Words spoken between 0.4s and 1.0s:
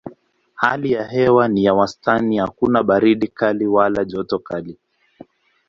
Hali